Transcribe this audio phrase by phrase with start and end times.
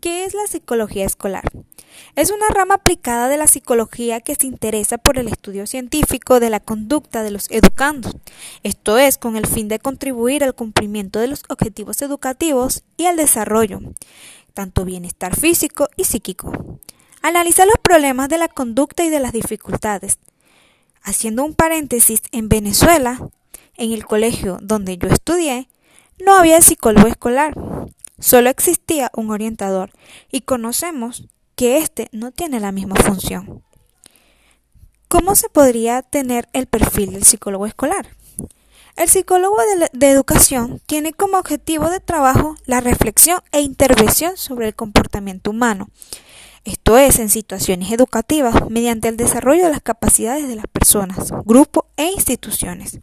[0.00, 1.42] ¿Qué es la psicología escolar?
[2.14, 6.50] Es una rama aplicada de la psicología que se interesa por el estudio científico de
[6.50, 8.16] la conducta de los educandos,
[8.62, 13.16] esto es, con el fin de contribuir al cumplimiento de los objetivos educativos y al
[13.16, 13.80] desarrollo,
[14.54, 16.52] tanto bienestar físico y psíquico.
[17.20, 20.18] Analiza los problemas de la conducta y de las dificultades.
[21.02, 23.18] Haciendo un paréntesis, en Venezuela,
[23.76, 25.68] en el colegio donde yo estudié,
[26.24, 27.54] no había psicólogo escolar.
[28.18, 29.90] Solo existía un orientador
[30.30, 33.62] y conocemos que éste no tiene la misma función.
[35.08, 38.08] ¿Cómo se podría tener el perfil del psicólogo escolar?
[38.96, 44.66] El psicólogo de, de, educación tiene como objetivo de trabajo la reflexión e intervención sobre
[44.66, 45.88] el comportamiento humano,
[46.68, 51.84] esto es, en situaciones educativas, mediante el desarrollo de las capacidades de las personas, grupos
[51.96, 53.00] e instituciones.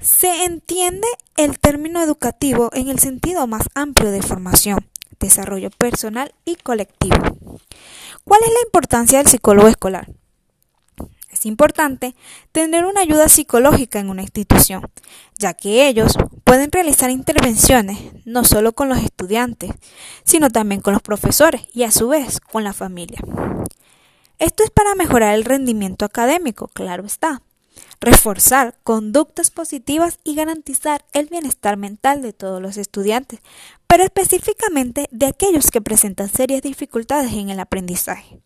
[0.00, 4.86] Se entiende el término educativo en el sentido más amplio de formación,
[5.18, 7.16] desarrollo personal y colectivo.
[8.24, 10.08] ¿Cuál es la importancia del psicólogo escolar?
[11.30, 12.14] Es importante
[12.52, 14.82] tener una ayuda psicológica en una institución,
[15.38, 19.70] ya que ellos pueden realizar intervenciones no solo con los estudiantes,
[20.24, 23.20] sino también con los profesores y a su vez con la familia.
[24.38, 27.42] Esto es para mejorar el rendimiento académico, claro está,
[28.00, 33.40] reforzar conductas positivas y garantizar el bienestar mental de todos los estudiantes,
[33.86, 38.40] pero específicamente de aquellos que presentan serias dificultades en el aprendizaje.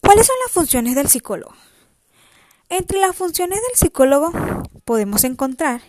[0.00, 1.54] ¿Cuáles son las funciones del psicólogo?
[2.68, 4.32] Entre las funciones del psicólogo
[4.84, 5.82] podemos encontrar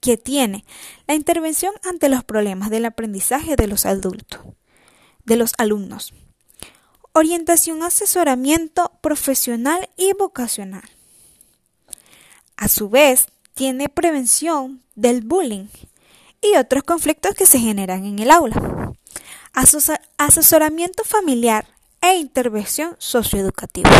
[0.00, 0.64] que tiene
[1.06, 4.40] la intervención ante los problemas del aprendizaje de los adultos,
[5.24, 6.12] de los alumnos,
[7.12, 10.95] orientación, asesoramiento profesional y vocacional
[12.56, 15.66] a su vez, tiene prevención del bullying
[16.40, 18.92] y otros conflictos que se generan en el aula.
[20.18, 21.66] Asesoramiento familiar
[22.00, 23.90] e intervención socioeducativa.